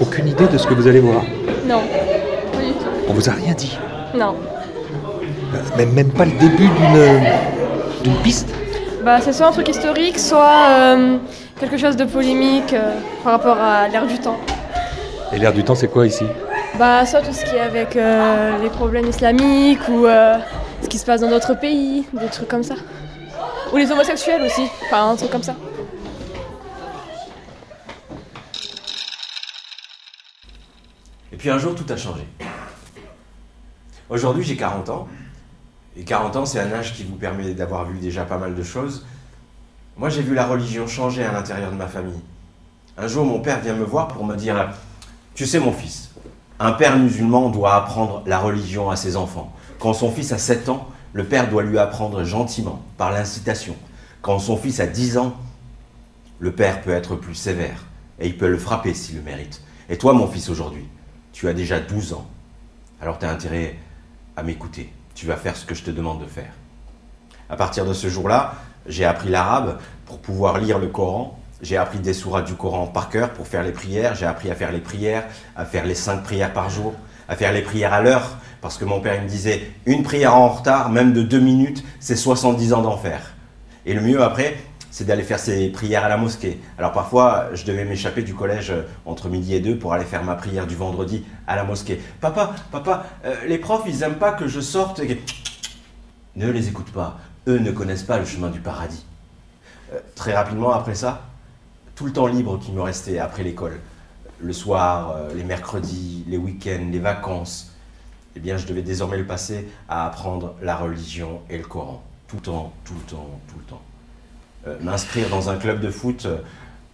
Aucune 0.00 0.28
idée 0.28 0.46
de 0.46 0.58
ce 0.58 0.66
que 0.66 0.74
vous 0.74 0.86
allez 0.86 1.00
voir 1.00 1.22
Non, 1.66 1.80
pas 2.52 2.58
du 2.58 2.72
tout. 2.72 2.86
On 3.08 3.12
vous 3.12 3.28
a 3.28 3.32
rien 3.32 3.54
dit 3.54 3.76
Non. 4.14 4.34
Euh, 5.54 5.76
même, 5.76 5.92
même 5.92 6.10
pas 6.10 6.24
le 6.24 6.32
début 6.32 6.68
d'une 8.04 8.14
piste 8.22 8.48
bah, 9.04 9.20
C'est 9.20 9.32
soit 9.32 9.46
un 9.46 9.52
truc 9.52 9.68
historique, 9.68 10.18
soit 10.18 10.68
euh, 10.70 11.16
quelque 11.58 11.76
chose 11.76 11.96
de 11.96 12.04
polémique 12.04 12.74
par 13.24 13.32
rapport 13.32 13.58
à 13.58 13.88
l'ère 13.88 14.06
du 14.06 14.18
temps. 14.18 14.38
Et 15.32 15.38
l'ère 15.38 15.52
du 15.52 15.64
temps, 15.64 15.74
c'est 15.74 15.88
quoi 15.88 16.06
ici? 16.06 16.24
Bah, 16.78 17.04
soit 17.06 17.20
tout 17.22 17.32
ce 17.32 17.44
qui 17.44 17.56
est 17.56 17.60
avec 17.60 17.96
euh, 17.96 18.58
les 18.58 18.70
problèmes 18.70 19.06
islamiques 19.06 19.86
ou 19.88 20.06
euh, 20.06 20.38
ce 20.82 20.88
qui 20.88 20.98
se 20.98 21.04
passe 21.04 21.20
dans 21.20 21.28
d'autres 21.28 21.54
pays, 21.54 22.04
des 22.12 22.28
trucs 22.28 22.48
comme 22.48 22.62
ça. 22.62 22.74
Ou 23.72 23.76
les 23.76 23.90
homosexuels 23.90 24.42
aussi, 24.42 24.68
enfin 24.84 25.10
un 25.10 25.16
truc 25.16 25.30
comme 25.30 25.42
ça. 25.42 25.54
Et 31.32 31.36
puis 31.36 31.50
un 31.50 31.58
jour, 31.58 31.74
tout 31.74 31.90
a 31.90 31.96
changé. 31.96 32.26
Aujourd'hui, 34.08 34.44
j'ai 34.44 34.56
40 34.56 34.88
ans. 34.90 35.08
Et 35.96 36.04
40 36.04 36.36
ans, 36.36 36.46
c'est 36.46 36.60
un 36.60 36.72
âge 36.72 36.94
qui 36.94 37.04
vous 37.04 37.16
permet 37.16 37.52
d'avoir 37.52 37.84
vu 37.86 37.98
déjà 37.98 38.24
pas 38.24 38.38
mal 38.38 38.54
de 38.54 38.62
choses. 38.62 39.06
Moi, 39.96 40.08
j'ai 40.08 40.22
vu 40.22 40.34
la 40.34 40.46
religion 40.46 40.86
changer 40.86 41.24
à 41.24 41.32
l'intérieur 41.32 41.70
de 41.70 41.76
ma 41.76 41.86
famille. 41.86 42.20
Un 42.96 43.08
jour, 43.08 43.24
mon 43.24 43.40
père 43.40 43.60
vient 43.60 43.74
me 43.74 43.84
voir 43.84 44.08
pour 44.08 44.24
me 44.24 44.36
dire 44.36 44.70
Tu 45.34 45.46
sais, 45.46 45.58
mon 45.58 45.72
fils, 45.72 46.11
un 46.64 46.72
père 46.72 46.96
musulman 46.96 47.50
doit 47.50 47.74
apprendre 47.74 48.22
la 48.24 48.38
religion 48.38 48.88
à 48.88 48.94
ses 48.94 49.16
enfants. 49.16 49.52
Quand 49.80 49.94
son 49.94 50.12
fils 50.12 50.30
a 50.30 50.38
7 50.38 50.68
ans, 50.68 50.86
le 51.12 51.24
père 51.24 51.50
doit 51.50 51.64
lui 51.64 51.76
apprendre 51.76 52.22
gentiment, 52.22 52.80
par 52.96 53.10
l'incitation. 53.10 53.74
Quand 54.20 54.38
son 54.38 54.56
fils 54.56 54.78
a 54.78 54.86
10 54.86 55.18
ans, 55.18 55.34
le 56.38 56.52
père 56.52 56.80
peut 56.82 56.92
être 56.92 57.16
plus 57.16 57.34
sévère 57.34 57.84
et 58.20 58.28
il 58.28 58.38
peut 58.38 58.48
le 58.48 58.58
frapper 58.58 58.94
s'il 58.94 59.16
le 59.16 59.22
mérite. 59.22 59.60
Et 59.88 59.98
toi, 59.98 60.12
mon 60.12 60.28
fils, 60.28 60.48
aujourd'hui, 60.48 60.86
tu 61.32 61.48
as 61.48 61.52
déjà 61.52 61.80
12 61.80 62.12
ans. 62.12 62.26
Alors 63.00 63.18
tu 63.18 63.26
as 63.26 63.30
intérêt 63.30 63.76
à 64.36 64.44
m'écouter. 64.44 64.92
Tu 65.16 65.26
vas 65.26 65.36
faire 65.36 65.56
ce 65.56 65.66
que 65.66 65.74
je 65.74 65.82
te 65.82 65.90
demande 65.90 66.20
de 66.20 66.26
faire. 66.26 66.52
À 67.50 67.56
partir 67.56 67.84
de 67.84 67.92
ce 67.92 68.08
jour-là, 68.08 68.54
j'ai 68.86 69.04
appris 69.04 69.30
l'arabe 69.30 69.80
pour 70.06 70.20
pouvoir 70.20 70.58
lire 70.58 70.78
le 70.78 70.86
Coran. 70.86 71.38
J'ai 71.62 71.76
appris 71.76 72.00
des 72.00 72.12
sourates 72.12 72.46
du 72.46 72.54
Coran 72.54 72.88
par 72.88 73.08
cœur 73.08 73.30
pour 73.30 73.46
faire 73.46 73.62
les 73.62 73.70
prières. 73.70 74.16
J'ai 74.16 74.26
appris 74.26 74.50
à 74.50 74.56
faire 74.56 74.72
les 74.72 74.80
prières, 74.80 75.24
à 75.54 75.64
faire 75.64 75.86
les 75.86 75.94
cinq 75.94 76.24
prières 76.24 76.52
par 76.52 76.68
jour, 76.68 76.92
à 77.28 77.36
faire 77.36 77.52
les 77.52 77.62
prières 77.62 77.92
à 77.92 78.02
l'heure. 78.02 78.36
Parce 78.60 78.76
que 78.78 78.84
mon 78.84 79.00
père 79.00 79.14
il 79.14 79.22
me 79.22 79.28
disait, 79.28 79.70
une 79.86 80.02
prière 80.02 80.34
en 80.34 80.48
retard, 80.48 80.90
même 80.90 81.12
de 81.12 81.22
deux 81.22 81.38
minutes, 81.38 81.84
c'est 82.00 82.16
70 82.16 82.72
ans 82.72 82.82
d'enfer. 82.82 83.34
Et 83.86 83.94
le 83.94 84.00
mieux 84.00 84.22
après, 84.22 84.56
c'est 84.90 85.04
d'aller 85.04 85.22
faire 85.22 85.38
ses 85.38 85.68
prières 85.68 86.04
à 86.04 86.08
la 86.08 86.16
mosquée. 86.16 86.60
Alors 86.78 86.92
parfois, 86.92 87.48
je 87.54 87.64
devais 87.64 87.84
m'échapper 87.84 88.22
du 88.22 88.34
collège 88.34 88.70
euh, 88.70 88.82
entre 89.06 89.28
midi 89.28 89.54
et 89.54 89.60
deux 89.60 89.78
pour 89.78 89.94
aller 89.94 90.04
faire 90.04 90.22
ma 90.22 90.34
prière 90.34 90.66
du 90.66 90.76
vendredi 90.76 91.24
à 91.46 91.56
la 91.56 91.64
mosquée. 91.64 92.00
Papa, 92.20 92.54
papa, 92.70 93.06
euh, 93.24 93.34
les 93.46 93.58
profs, 93.58 93.84
ils 93.86 94.02
aiment 94.02 94.18
pas 94.18 94.32
que 94.32 94.48
je 94.48 94.60
sorte. 94.60 95.00
Ne 96.36 96.50
les 96.50 96.68
écoute 96.68 96.92
pas. 96.92 97.18
Eux 97.48 97.58
ne 97.58 97.70
connaissent 97.70 98.02
pas 98.02 98.18
le 98.18 98.26
chemin 98.26 98.48
du 98.48 98.60
paradis. 98.60 99.06
Euh, 99.92 99.98
très 100.14 100.34
rapidement 100.34 100.72
après 100.72 100.94
ça, 100.94 101.22
tout 101.94 102.06
le 102.06 102.12
temps 102.12 102.26
libre 102.26 102.58
qui 102.58 102.72
me 102.72 102.80
restait 102.80 103.18
après 103.18 103.42
l'école, 103.42 103.80
le 104.40 104.52
soir, 104.52 105.16
les 105.34 105.44
mercredis, 105.44 106.24
les 106.26 106.36
week-ends, 106.36 106.88
les 106.90 106.98
vacances, 106.98 107.72
eh 108.34 108.40
bien, 108.40 108.56
je 108.56 108.66
devais 108.66 108.82
désormais 108.82 109.18
le 109.18 109.26
passer 109.26 109.68
à 109.88 110.06
apprendre 110.06 110.54
la 110.62 110.76
religion 110.76 111.40
et 111.50 111.58
le 111.58 111.64
Coran. 111.64 112.02
Tout 112.28 112.36
le 112.36 112.42
temps, 112.42 112.72
tout 112.84 112.94
le 112.94 113.10
temps, 113.10 113.40
tout 113.48 113.58
le 113.58 113.64
temps. 113.64 113.82
Euh, 114.66 114.76
m'inscrire 114.80 115.28
dans 115.28 115.50
un 115.50 115.56
club 115.56 115.80
de 115.80 115.90
foot 115.90 116.24
euh, 116.24 116.38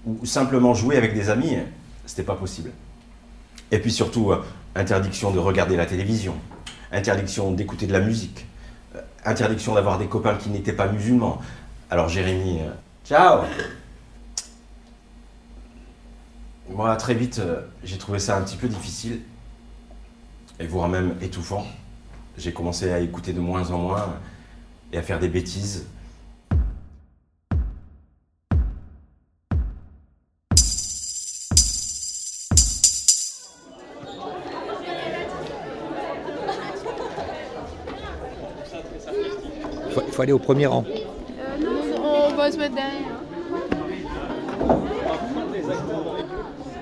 ou 0.06 0.24
simplement 0.26 0.74
jouer 0.74 0.96
avec 0.96 1.14
des 1.14 1.30
amis, 1.30 1.56
c'était 2.06 2.24
pas 2.24 2.34
possible. 2.34 2.70
Et 3.70 3.78
puis 3.78 3.92
surtout, 3.92 4.32
euh, 4.32 4.42
interdiction 4.74 5.30
de 5.30 5.38
regarder 5.38 5.76
la 5.76 5.86
télévision, 5.86 6.34
interdiction 6.90 7.52
d'écouter 7.52 7.86
de 7.86 7.92
la 7.92 8.00
musique, 8.00 8.46
interdiction 9.24 9.74
d'avoir 9.74 9.98
des 9.98 10.06
copains 10.06 10.34
qui 10.34 10.48
n'étaient 10.48 10.72
pas 10.72 10.88
musulmans. 10.88 11.40
Alors 11.90 12.08
Jérémy, 12.08 12.60
ciao 13.04 13.42
Moi, 16.70 16.94
très 16.96 17.14
vite, 17.14 17.40
j'ai 17.82 17.98
trouvé 17.98 18.18
ça 18.18 18.36
un 18.36 18.42
petit 18.42 18.56
peu 18.56 18.68
difficile, 18.68 19.20
et 20.60 20.66
voire 20.66 20.88
même 20.88 21.16
étouffant. 21.20 21.66
J'ai 22.36 22.52
commencé 22.52 22.90
à 22.92 23.00
écouter 23.00 23.32
de 23.32 23.40
moins 23.40 23.70
en 23.70 23.78
moins 23.78 24.14
et 24.92 24.98
à 24.98 25.02
faire 25.02 25.18
des 25.18 25.28
bêtises 25.28 25.86
Il 40.06 40.12
faut 40.12 40.22
aller 40.22 40.32
au 40.32 40.38
premier 40.38 40.66
rang. 40.66 40.84
Euh, 40.84 41.58
non, 41.62 42.28
on 42.28 42.34
va 42.34 42.50
se 42.50 42.56
mettre 42.56 42.74
derrière. 42.74 43.18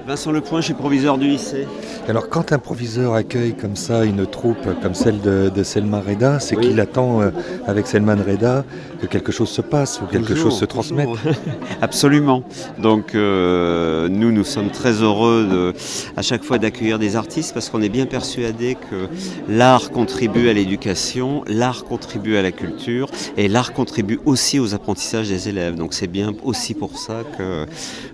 Vincent 0.07 0.31
Lepoint, 0.31 0.61
je 0.61 0.67
suis 0.67 0.75
proviseur 0.75 1.19
du 1.19 1.27
lycée. 1.27 1.67
Alors 2.09 2.29
quand 2.29 2.53
un 2.53 2.61
proviseur 2.61 3.15
accueille 3.15 3.57
comme 3.57 3.75
ça 3.75 4.05
une 4.05 4.25
troupe 4.25 4.69
comme 4.81 4.95
celle 4.95 5.21
de, 5.21 5.63
Selman 5.65 6.01
Reda, 6.01 6.39
c'est 6.39 6.55
qu'il 6.55 6.79
attend 6.79 7.21
euh, 7.21 7.31
avec 7.67 7.89
Selman 7.89 8.23
Reda 8.25 8.65
que 9.01 9.07
quelque 9.07 9.33
chose 9.33 9.49
se 9.49 9.61
passe 9.61 10.01
ou 10.01 10.07
quelque 10.07 10.37
chose 10.37 10.57
se 10.57 10.65
transmette. 10.65 11.09
Absolument. 11.83 12.45
Donc 12.79 13.17
euh, 13.17 14.09
nous, 14.09 14.31
nous 14.31 14.45
sommes 14.45 14.71
très 14.71 15.03
heureux 15.03 15.45
de, 15.51 15.75
à 16.17 16.23
chaque 16.23 16.45
fois 16.45 16.59
d'accueillir 16.59 17.01
des 17.01 17.17
artistes 17.17 17.53
parce 17.53 17.69
qu'on 17.69 17.83
est 17.83 17.89
bien 17.89 18.07
persuadé 18.07 18.77
que 18.77 19.09
l'art 19.49 19.91
contribue 19.91 20.49
à 20.49 20.53
l'éducation, 20.53 21.43
l'art 21.49 21.85
contribue 21.85 22.37
à 22.37 22.43
la 22.43 22.53
culture 22.53 23.09
et 23.37 23.49
l'art 23.49 23.73
contribue 23.73 24.21
aussi 24.25 24.61
aux 24.61 24.73
apprentissages 24.73 25.29
des 25.29 25.49
élèves. 25.49 25.75
Donc 25.75 25.95
c'est 25.95 26.07
bien 26.07 26.33
aussi 26.45 26.75
pour 26.75 26.97
ça 26.97 27.23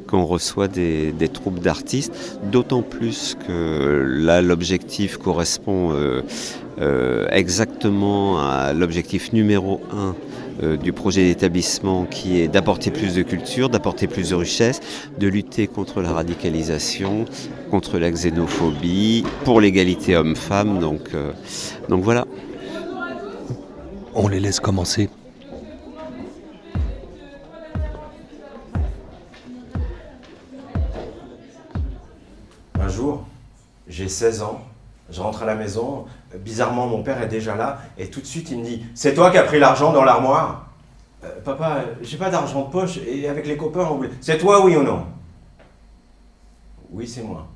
qu'on 0.09 0.25
reçoit 0.25 0.69
des, 0.69 1.13
troupes 1.33 1.61
d'artistes, 1.61 1.82
d'autant 2.51 2.83
plus 2.83 3.37
que 3.47 4.05
là 4.07 4.43
l'objectif 4.43 5.17
correspond 5.17 5.93
euh, 5.93 6.23
euh, 6.81 7.27
exactement 7.31 8.39
à 8.39 8.73
l'objectif 8.73 9.33
numéro 9.33 9.81
un 9.93 10.15
euh, 10.63 10.77
du 10.77 10.93
projet 10.93 11.25
d'établissement 11.25 12.05
qui 12.05 12.41
est 12.41 12.49
d'apporter 12.49 12.91
plus 12.91 13.15
de 13.15 13.23
culture, 13.23 13.69
d'apporter 13.69 14.07
plus 14.07 14.31
de 14.31 14.35
richesse, 14.35 14.81
de 15.19 15.27
lutter 15.27 15.67
contre 15.67 16.03
la 16.03 16.13
radicalisation, 16.13 17.25
contre 17.71 17.99
la 17.99 18.11
xénophobie, 18.11 19.25
pour 19.45 19.61
l'égalité 19.61 20.17
homme-femme. 20.17 20.79
Donc, 20.79 21.11
donc 21.89 22.03
voilà. 22.05 22.27
On 24.15 24.29
les 24.29 24.41
laisse 24.41 24.61
commencer. 24.61 25.09
16 34.13 34.43
ans, 34.43 34.61
je 35.11 35.21
rentre 35.21 35.43
à 35.43 35.47
la 35.47 35.55
maison, 35.55 36.05
bizarrement 36.39 36.87
mon 36.87 37.03
père 37.03 37.21
est 37.21 37.29
déjà 37.29 37.57
là, 37.57 37.81
et 37.99 38.09
tout 38.09 38.21
de 38.21 38.27
suite 38.27 38.51
il 38.51 38.61
me 38.61 38.65
dit 38.65 38.87
C'est 38.95 39.15
toi 39.15 39.31
qui 39.31 39.39
as 39.39 39.43
pris 39.43 39.59
l'argent 39.59 39.93
dans 39.93 40.05
l'armoire? 40.05 40.67
Euh, 41.25 41.41
Papa, 41.45 41.85
j'ai 42.03 42.17
pas 42.17 42.31
d'argent 42.31 42.67
de 42.67 42.71
poche, 42.71 42.99
et 42.99 43.29
avec 43.29 43.47
les 43.47 43.57
copains 43.57 43.89
on. 43.91 44.01
C'est 44.21 44.39
toi, 44.39 44.65
oui 44.65 44.77
ou 44.77 44.83
non? 44.83 45.07
Oui, 46.91 47.09
c'est 47.09 47.23
moi. 47.23 47.49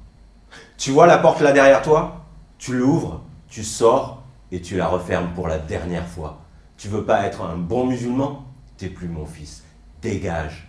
Tu 0.78 0.90
vois 0.90 1.06
la 1.06 1.18
porte 1.18 1.40
là 1.40 1.52
derrière 1.52 1.82
toi 1.82 2.24
Tu 2.58 2.76
l'ouvres, 2.76 3.22
tu 3.48 3.62
sors, 3.62 4.22
et 4.50 4.60
tu 4.60 4.76
la 4.76 4.88
refermes 4.88 5.32
pour 5.34 5.48
la 5.48 5.58
dernière 5.58 6.06
fois. 6.06 6.38
Tu 6.76 6.88
veux 6.88 7.04
pas 7.04 7.26
être 7.26 7.42
un 7.42 7.56
bon 7.56 7.86
musulman 7.86 8.44
T'es 8.76 8.88
plus 8.88 9.08
mon 9.08 9.24
fils. 9.24 9.64
Dégage. 10.02 10.65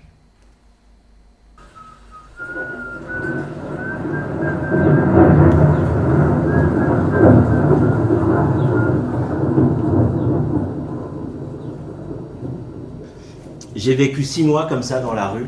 J'ai 13.88 13.96
vécu 13.96 14.26
six 14.26 14.44
mois 14.44 14.66
comme 14.66 14.84
ça 14.84 15.00
dans 15.00 15.14
la 15.14 15.30
rue, 15.30 15.48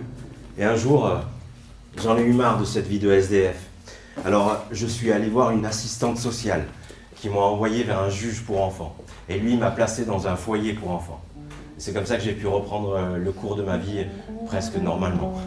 et 0.58 0.64
un 0.64 0.78
jour, 0.78 1.06
euh, 1.06 1.18
j'en 2.02 2.18
ai 2.18 2.22
eu 2.22 2.32
marre 2.32 2.58
de 2.58 2.64
cette 2.64 2.88
vie 2.88 2.98
de 2.98 3.12
SDF. 3.12 3.58
Alors, 4.24 4.52
euh, 4.52 4.56
je 4.72 4.88
suis 4.88 5.12
allé 5.12 5.28
voir 5.28 5.52
une 5.52 5.66
assistante 5.66 6.18
sociale 6.18 6.66
qui 7.18 7.28
m'a 7.28 7.42
envoyé 7.42 7.84
vers 7.84 8.00
un 8.00 8.10
juge 8.10 8.44
pour 8.44 8.64
enfants. 8.64 8.96
Et 9.28 9.38
lui 9.38 9.58
m'a 9.58 9.72
placé 9.72 10.06
dans 10.06 10.30
un 10.30 10.38
foyer 10.38 10.72
pour 10.72 10.92
enfants. 10.92 11.22
C'est 11.78 11.94
comme 11.94 12.06
ça 12.06 12.16
que 12.16 12.24
j'ai 12.24 12.32
pu 12.32 12.48
reprendre 12.48 12.96
euh, 12.96 13.18
le 13.18 13.32
cours 13.34 13.58
de 13.58 13.62
ma 13.62 13.76
vie 13.76 14.06
presque 14.46 14.78
normalement. 14.78 15.38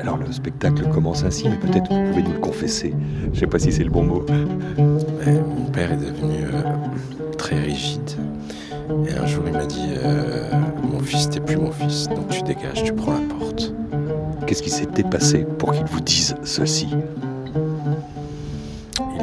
Alors 0.00 0.16
le 0.16 0.32
spectacle 0.32 0.88
commence 0.88 1.24
ainsi, 1.24 1.48
mais 1.48 1.56
peut-être 1.56 1.92
vous 1.92 2.10
pouvez 2.10 2.22
nous 2.22 2.32
le 2.32 2.38
confesser. 2.38 2.94
Je 3.24 3.30
ne 3.30 3.34
sais 3.34 3.46
pas 3.46 3.58
si 3.58 3.72
c'est 3.72 3.84
le 3.84 3.90
bon 3.90 4.02
mot. 4.02 4.24
mon 4.78 5.64
père 5.72 5.92
est 5.92 5.96
devenu 5.96 6.44
euh, 6.44 6.62
très 7.36 7.58
rigide. 7.60 8.10
Et 9.06 9.12
un 9.12 9.26
jour 9.26 9.44
il 9.46 9.52
m'a 9.52 9.66
dit 9.66 9.90
euh, 10.02 10.50
Mon 10.90 11.00
fils, 11.00 11.28
t'es 11.28 11.40
plus 11.40 11.56
mon 11.56 11.70
fils, 11.70 12.08
donc 12.08 12.28
tu 12.28 12.42
dégages, 12.42 12.82
tu 12.82 12.92
prends 12.92 13.12
la 13.12 13.20
porte. 13.20 13.74
Qu'est-ce 14.46 14.62
qui 14.62 14.70
s'était 14.70 15.02
passé 15.02 15.46
pour 15.58 15.72
qu'il 15.72 15.84
vous 15.84 16.00
dise 16.00 16.34
ceci? 16.44 16.88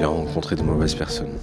Rencontrer 0.03 0.55
de 0.57 0.63
mauvaises 0.63 0.95
personnes. 0.95 1.37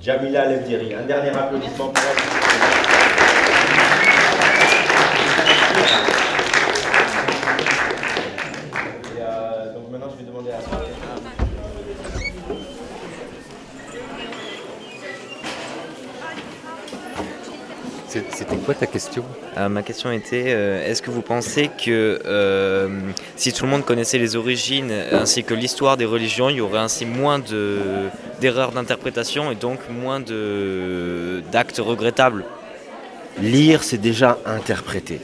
Jamila 0.00 0.46
Levdiri. 0.46 0.94
Un 0.94 1.02
dernier 1.06 1.30
applaudissement 1.30 1.88
pour 1.88 2.04
elle. 2.04 2.97
Quoi 18.68 18.74
ta 18.74 18.86
question 18.86 19.24
Euh, 19.56 19.70
ma 19.70 19.82
question 19.82 20.12
était 20.12 20.44
euh, 20.48 20.84
est-ce 20.86 21.00
que 21.00 21.10
vous 21.10 21.22
pensez 21.22 21.70
que 21.82 22.20
euh, 22.26 22.88
si 23.34 23.50
tout 23.54 23.64
le 23.64 23.70
monde 23.70 23.82
connaissait 23.86 24.18
les 24.18 24.36
origines 24.36 24.92
ainsi 25.10 25.42
que 25.42 25.54
l'histoire 25.54 25.96
des 25.96 26.04
religions, 26.04 26.50
il 26.50 26.56
y 26.56 26.60
aurait 26.60 26.80
ainsi 26.88 27.06
moins 27.06 27.38
de- 27.38 28.08
d'erreurs 28.42 28.72
d'interprétation 28.72 29.50
et 29.50 29.54
donc 29.54 29.78
moins 29.88 30.20
de- 30.20 31.42
d'actes 31.50 31.78
regrettables? 31.78 32.44
Lire, 33.40 33.82
c'est 33.84 33.96
déjà 34.10 34.38
interpréter. 34.44 35.20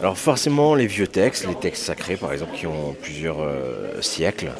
Alors 0.00 0.16
forcément, 0.16 0.76
les 0.76 0.86
vieux 0.86 1.08
textes, 1.08 1.48
les 1.48 1.56
textes 1.56 1.82
sacrés 1.82 2.16
par 2.16 2.32
exemple, 2.32 2.54
qui 2.54 2.68
ont 2.68 2.94
plusieurs 3.02 3.40
euh, 3.42 4.00
siècles, 4.02 4.50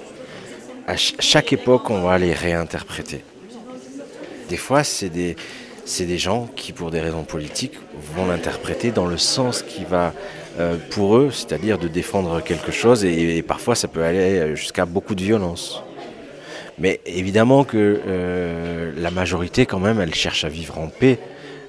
à 0.88 0.96
ch- 0.96 1.14
chaque 1.20 1.52
époque, 1.52 1.88
on 1.90 2.00
va 2.00 2.18
les 2.18 2.32
réinterpréter. 2.32 3.22
Des 4.48 4.56
fois, 4.56 4.82
c'est 4.82 5.08
des, 5.08 5.36
c'est 5.86 6.04
des 6.04 6.18
gens 6.18 6.48
qui, 6.56 6.72
pour 6.72 6.90
des 6.90 7.00
raisons 7.00 7.22
politiques, 7.22 7.74
vont 8.14 8.26
l'interpréter 8.26 8.90
dans 8.90 9.06
le 9.06 9.16
sens 9.16 9.62
qui 9.62 9.84
va 9.84 10.12
euh, 10.58 10.76
pour 10.90 11.16
eux, 11.16 11.30
c'est-à-dire 11.30 11.78
de 11.78 11.86
défendre 11.88 12.42
quelque 12.42 12.72
chose, 12.72 13.04
et, 13.04 13.42
parfois 13.42 13.74
ça 13.74 13.88
peut 13.88 14.02
aller 14.02 14.56
jusqu'à 14.56 14.84
beaucoup 14.84 15.14
de 15.14 15.22
violence. 15.22 15.82
Mais 16.78 17.00
évidemment 17.06 17.64
que 17.64 18.00
euh, 18.06 18.92
la 18.96 19.10
majorité, 19.10 19.64
quand 19.64 19.78
même, 19.78 20.00
elle 20.00 20.14
cherche 20.14 20.44
à 20.44 20.48
vivre 20.48 20.78
en 20.78 20.88
paix 20.88 21.18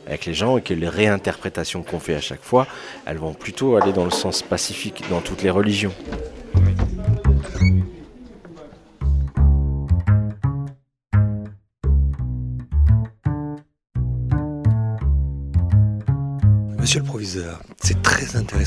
avec 0.07 0.25
les 0.25 0.33
gens 0.33 0.57
et 0.57 0.61
que 0.61 0.73
les 0.73 0.89
réinterprétations 0.89 1.83
qu'on 1.83 1.99
fait 1.99 2.15
à 2.15 2.21
chaque 2.21 2.43
fois, 2.43 2.65
elles 3.05 3.17
vont 3.17 3.33
plutôt 3.33 3.75
aller 3.77 3.93
dans 3.93 4.05
le 4.05 4.11
sens 4.11 4.41
pacifique 4.41 5.03
dans 5.09 5.21
toutes 5.21 5.43
les 5.43 5.49
religions. 5.49 5.93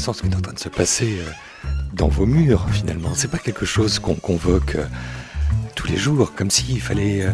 Ce 0.01 0.23
qui 0.23 0.29
est 0.29 0.35
en 0.35 0.41
train 0.41 0.55
de 0.55 0.59
se 0.59 0.71
passer 0.71 1.19
euh, 1.21 1.67
dans 1.93 2.09
vos 2.09 2.25
murs 2.25 2.67
finalement. 2.71 3.13
C'est 3.15 3.31
pas 3.31 3.39
quelque 3.39 3.67
chose 3.67 3.99
qu'on 3.99 4.15
convoque 4.15 4.77
euh, 4.77 4.87
tous 5.77 5.89
les 5.89 5.99
jours, 5.99 6.33
comme 6.35 6.51
s'il 6.51 6.81
fallait 6.81 7.23
euh, 7.23 7.31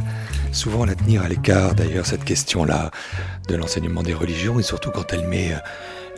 souvent 0.51 0.85
la 0.85 0.97
tenir 0.97 1.23
à 1.23 1.29
l'écart 1.29 1.77
d'ailleurs, 1.77 2.07
cette 2.07 2.25
question-là 2.25 2.91
de 3.49 3.55
l'enseignement 3.55 4.03
des 4.03 4.15
religions 4.15 4.59
et 4.59 4.65
surtout 4.65 4.91
quand 4.91 5.13
elle 5.13 5.29
met 5.29 5.55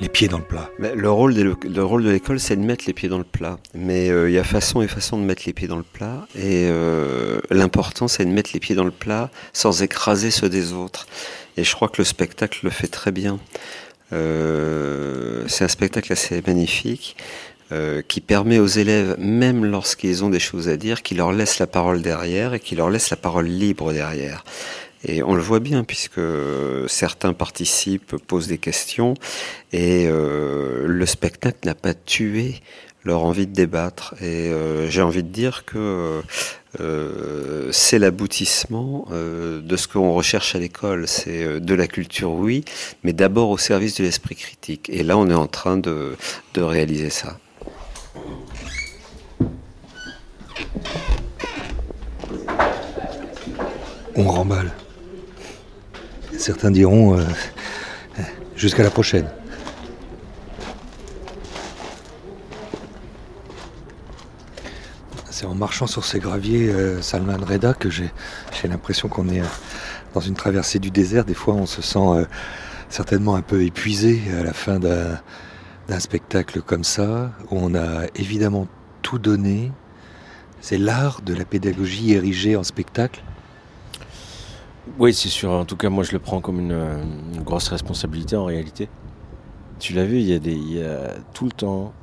les 0.00 0.09
pieds 0.09 0.28
dans 0.28 0.38
le 0.38 0.45
plat. 0.45 0.71
Le, 0.78 1.11
rôle 1.11 1.35
de 1.35 2.11
l'école, 2.11 2.40
c'est 2.40 2.57
de 2.57 2.62
mettre 2.62 2.85
les 2.87 2.95
pieds 2.95 3.11
dans 3.11 3.19
le 3.19 3.25
plat. 3.25 3.59
Mais 3.75 4.07
il 4.07 4.31
y 4.31 4.38
a 4.38 4.45
façon 4.45 4.81
et 4.81 4.88
façon 4.88 5.19
de 5.19 5.25
mettre 5.25 5.43
les 5.45 5.52
pieds 5.52 5.69
dans 5.69 5.76
le 5.76 5.83
plat. 5.83 6.26
Et 6.37 6.71
l'important, 7.50 8.07
c'est 8.07 8.25
de 8.25 8.31
mettre 8.31 8.50
les 8.55 8.61
pieds 8.61 8.76
dans 8.76 8.85
le 8.85 8.93
plat 8.93 9.31
sans 9.52 9.83
écraser 9.83 10.31
ceux 10.31 10.49
des 10.49 10.73
autres. 10.73 11.07
Et 11.57 11.64
je 11.64 11.75
crois 11.75 11.88
que 11.88 11.99
le 11.99 12.05
spectacle 12.05 12.61
le 12.62 12.71
fait 12.71 12.87
très 12.87 13.11
bien. 13.11 13.40
Euh, 14.12 15.44
c'est 15.48 15.64
un 15.64 15.68
spectacle 15.68 16.12
assez 16.12 16.42
magnifique 16.46 17.16
euh, 17.70 18.00
qui 18.06 18.20
permet 18.20 18.58
aux 18.58 18.66
élèves, 18.66 19.16
même 19.18 19.64
lorsqu'ils 19.64 20.24
ont 20.24 20.30
des 20.30 20.40
choses 20.40 20.68
à 20.68 20.76
dire, 20.76 21.02
qui 21.02 21.14
leur 21.14 21.32
laisse 21.32 21.58
la 21.58 21.66
parole 21.66 22.00
derrière 22.00 22.54
et 22.54 22.60
qui 22.60 22.76
leur 22.76 22.90
laisse 22.90 23.10
la 23.10 23.16
parole 23.16 23.46
libre 23.46 23.92
derrière. 23.92 24.44
Et 25.04 25.23
on 25.23 25.34
le 25.34 25.42
voit 25.42 25.60
bien 25.60 25.84
puisque 25.84 26.21
certains 26.88 27.32
participent, 27.32 28.16
posent 28.26 28.49
des 28.49 28.58
questions 28.58 29.14
et 29.73 30.06
euh, 30.08 30.86
le 30.86 31.06
spectacle 31.06 31.58
n'a 31.64 31.75
pas 31.75 31.94
tué 31.94 32.56
leur 33.04 33.25
envie 33.25 33.47
de 33.47 33.52
débattre. 33.52 34.14
Et 34.21 34.49
euh, 34.49 34.88
j'ai 34.90 35.02
envie 35.02 35.23
de 35.23 35.28
dire 35.28 35.64
que 35.64 36.21
euh, 36.80 37.71
c'est 37.73 37.99
l'aboutissement 37.99 39.06
euh, 39.10 39.60
de 39.60 39.76
ce 39.76 39.88
qu'on 39.88 40.12
recherche 40.12 40.54
à 40.54 40.58
l'école. 40.58 41.08
C'est 41.08 41.43
euh, 41.43 41.60
de 41.60 41.75
la 41.75 41.86
culture, 41.86 42.30
oui, 42.32 42.64
mais 43.02 43.12
d'abord 43.12 43.50
au 43.50 43.58
service 43.58 43.97
de 43.97 44.04
l'esprit 44.04 44.36
critique. 44.36 44.88
Et 44.93 45.02
là, 45.02 45.19
on 45.19 45.28
est 45.28 45.34
en 45.34 45.47
train 45.47 45.76
de, 45.76 46.17
de 46.54 46.62
réaliser 46.62 47.10
ça. 47.10 47.38
On 54.14 54.25
remballe. 54.25 54.73
Certains 56.36 56.71
diront 56.71 57.19
jusqu'à 58.56 58.82
la 58.82 58.91
prochaine. 58.91 59.28
C'est 65.38 65.46
en 65.46 65.54
marchant 65.54 65.86
sur 65.86 66.04
ces 66.04 66.18
graviers 66.18 66.68
euh, 66.68 67.00
Salman 67.00 67.36
Reda 67.36 67.72
que 67.72 67.90
j'ai 67.90 68.10
l'impression 68.64 69.06
qu'on 69.06 69.28
est 69.28 69.40
euh, 69.40 69.46
dans 70.12 70.20
une 70.20 70.34
traversée 70.34 70.80
du 70.80 70.90
désert. 70.90 71.24
Des 71.24 71.32
fois, 71.32 71.54
on 71.54 71.64
se 71.64 71.80
sent 71.80 72.00
euh, 72.00 72.24
certainement 72.88 73.36
un 73.36 73.42
peu 73.42 73.62
épuisé 73.62 74.20
à 74.36 74.42
la 74.42 74.52
fin 74.52 74.80
d'un 74.80 76.00
spectacle 76.00 76.60
comme 76.60 76.82
ça, 76.82 77.30
où 77.52 77.56
on 77.56 77.76
a 77.76 78.06
évidemment 78.16 78.66
tout 79.02 79.20
donné. 79.20 79.70
C'est 80.60 80.76
l'art 80.76 81.20
de 81.20 81.34
la 81.34 81.44
pédagogie 81.44 82.14
érigée 82.14 82.56
en 82.56 82.64
spectacle. 82.64 83.22
Oui, 84.98 85.14
c'est 85.14 85.28
sûr. 85.28 85.52
En 85.52 85.64
tout 85.64 85.76
cas, 85.76 85.88
moi, 85.88 86.02
je 86.02 86.10
le 86.10 86.18
prends 86.18 86.40
comme 86.40 86.58
une, 86.58 87.44
grosse 87.44 87.68
responsabilité 87.68 88.34
en 88.34 88.44
réalité. 88.44 88.88
Tu 89.78 89.92
l'as 89.92 90.04
vu, 90.04 90.18
il 90.18 90.28
y, 90.30 90.34
il 90.34 90.72
y 90.72 90.82
a 90.82 91.14
tout 91.32 91.44
le 91.44 91.52
temps 91.52 91.94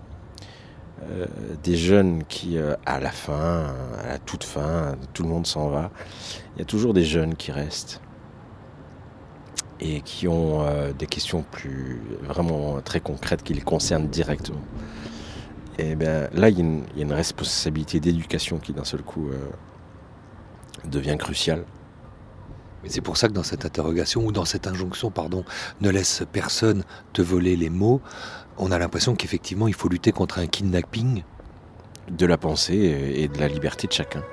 euh, 1.03 1.25
des 1.63 1.75
jeunes 1.75 2.23
qui, 2.23 2.57
euh, 2.57 2.75
à 2.85 2.99
la 2.99 3.11
fin, 3.11 3.73
à 4.03 4.07
la 4.07 4.17
toute 4.17 4.43
fin, 4.43 4.95
tout 5.13 5.23
le 5.23 5.29
monde 5.29 5.45
s'en 5.45 5.69
va. 5.69 5.91
Il 6.55 6.59
y 6.59 6.61
a 6.61 6.65
toujours 6.65 6.93
des 6.93 7.03
jeunes 7.03 7.35
qui 7.35 7.51
restent 7.51 8.01
et 9.81 10.01
qui 10.01 10.27
ont 10.27 10.61
euh, 10.61 10.93
des 10.93 11.05
questions 11.05 11.43
plus 11.51 12.01
vraiment 12.23 12.79
très 12.81 13.01
concrètes 13.01 13.43
qui 13.43 13.53
les 13.53 13.61
concernent 13.61 14.07
directement. 14.07 14.61
Et 15.77 15.95
bien 15.95 16.29
là, 16.33 16.49
il 16.49 16.57
y 16.57 16.61
a 16.61 17.01
une, 17.01 17.13
responsabilité 17.13 17.99
d'éducation 17.99 18.57
qui 18.57 18.71
d'un 18.71 18.85
seul 18.85 19.01
coup 19.01 19.29
devient 20.85 21.17
cruciale. 21.19 21.65
C'est 22.87 23.01
pour 23.01 23.17
ça 23.17 23.27
que 23.27 23.33
dans 23.33 23.43
cette 23.43 23.65
interrogation 23.65 24.25
ou 24.25 24.31
dans 24.31 24.45
cette 24.45 24.67
injonction, 24.67 25.11
pardon, 25.11 25.43
ne 25.81 25.89
laisse 25.89 26.23
personne 26.31 26.83
te 27.13 27.21
voler 27.21 27.55
les 27.55 27.69
mots, 27.69 28.01
on 28.57 28.71
a 28.71 28.79
l'impression 28.79 29.15
qu'effectivement 29.15 29.67
il 29.67 29.73
faut 29.73 29.89
lutter 29.89 30.11
contre 30.11 30.39
un 30.39 30.47
kidnapping. 30.47 31.23
De 32.09 32.27
la 32.27 32.37
pensée 32.37 33.13
et 33.15 33.27
de 33.27 33.39
la 33.39 33.47
liberté 33.47 33.87
de 33.87 33.91
chacun. 33.91 34.23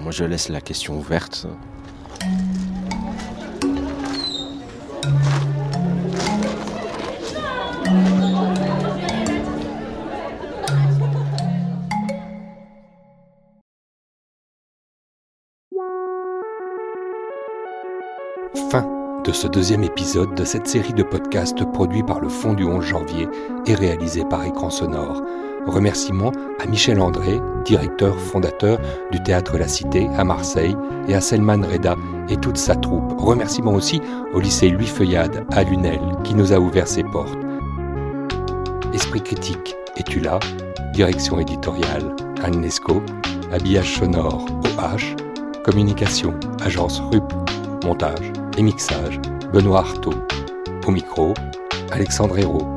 Moi 0.00 0.12
je 0.12 0.22
laisse 0.22 0.48
la 0.48 0.60
question 0.60 0.96
ouverte. 0.96 1.48
De 19.24 19.32
ce 19.32 19.46
deuxième 19.46 19.84
épisode 19.84 20.34
de 20.34 20.44
cette 20.44 20.66
série 20.66 20.92
de 20.92 21.02
podcasts 21.02 21.64
produits 21.72 22.02
par 22.02 22.20
le 22.20 22.28
Fonds 22.28 22.52
du 22.52 22.64
11 22.64 22.84
janvier 22.84 23.26
et 23.66 23.74
réalisé 23.74 24.22
par 24.28 24.44
Écran 24.44 24.68
Sonore. 24.68 25.22
Remerciements 25.66 26.32
à 26.60 26.66
Michel 26.66 27.00
André, 27.00 27.40
directeur 27.64 28.18
fondateur 28.18 28.78
du 29.10 29.22
Théâtre 29.22 29.56
La 29.56 29.66
Cité 29.66 30.08
à 30.18 30.24
Marseille, 30.24 30.76
et 31.08 31.14
à 31.14 31.20
Selman 31.22 31.64
Reda 31.64 31.96
et 32.28 32.36
toute 32.36 32.58
sa 32.58 32.74
troupe. 32.74 33.18
Remerciements 33.18 33.72
aussi 33.72 34.00
au 34.34 34.40
lycée 34.40 34.68
Louis 34.68 34.86
Feuillade 34.86 35.46
à 35.52 35.64
Lunel 35.64 36.00
qui 36.22 36.34
nous 36.34 36.52
a 36.52 36.58
ouvert 36.58 36.86
ses 36.86 37.04
portes. 37.04 37.38
Esprit 38.92 39.22
critique, 39.22 39.74
es-tu 39.96 40.20
là? 40.20 40.38
Direction 40.92 41.40
éditoriale, 41.40 42.14
Anne. 42.42 42.66
Habillage 43.52 43.98
sonore, 43.98 44.46
OH. 44.78 45.62
Communication, 45.64 46.34
agence 46.62 47.00
RUP. 47.00 47.32
Montage 47.84 48.32
et 48.56 48.62
mixage, 48.62 49.20
Benoît 49.52 49.80
Artaud. 49.80 50.14
Au 50.86 50.90
micro, 50.90 51.34
Alexandre 51.90 52.38
Hérault. 52.38 52.74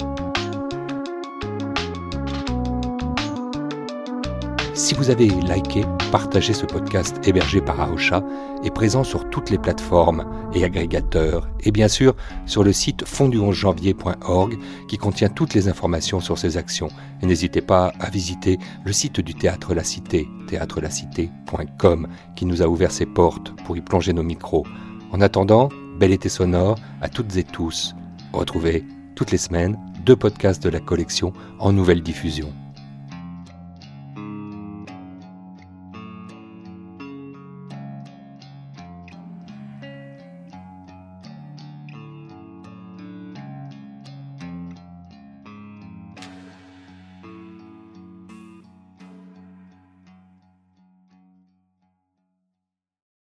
Si 4.74 4.94
vous 4.94 5.10
avez 5.10 5.28
liké, 5.28 5.84
partagé 6.12 6.54
ce 6.54 6.66
podcast 6.66 7.20
hébergé 7.28 7.62
par 7.62 7.82
Aosha 7.82 8.24
et 8.64 8.72
présent 8.72 9.04
sur 9.04 9.30
toutes 9.30 9.50
les 9.50 9.58
plateformes 9.58 10.26
et 10.54 10.64
agrégateurs, 10.64 11.50
et 11.62 11.72
bien 11.72 11.88
sûr 11.88 12.16
sur 12.46 12.64
le 12.64 12.72
site 12.72 13.04
fondu11janvier.org 13.04 14.58
qui 14.88 14.98
contient 14.98 15.30
toutes 15.30 15.54
les 15.54 15.68
informations 15.68 16.20
sur 16.20 16.38
ces 16.38 16.58
actions. 16.58 16.90
Et 17.22 17.26
n'hésitez 17.26 17.62
pas 17.62 17.92
à 18.00 18.10
visiter 18.10 18.60
le 18.86 18.94
site 18.94 19.20
du 19.20 19.34
Théâtre 19.34 19.74
La 19.74 19.84
Cité, 19.84 20.28
théâtrelacité.com, 20.48 22.08
qui 22.36 22.46
nous 22.46 22.62
a 22.62 22.68
ouvert 22.68 22.92
ses 22.92 23.06
portes 23.06 23.54
pour 23.66 23.76
y 23.76 23.82
plonger 23.82 24.14
nos 24.14 24.24
micros. 24.24 24.66
En 25.12 25.22
attendant, 25.22 25.70
bel 26.00 26.12
été 26.12 26.30
sonore 26.30 26.78
à 27.02 27.10
toutes 27.10 27.38
et 27.38 27.44
tous. 27.44 27.96
Retrouvez 28.34 28.84
toutes 29.16 29.32
les 29.32 29.38
semaines 29.38 29.78
deux 30.06 30.16
podcasts 30.16 30.64
de 30.64 30.70
la 30.70 30.80
collection 30.80 31.34
en 31.60 31.72
nouvelle 31.72 32.02
diffusion. 32.02 32.54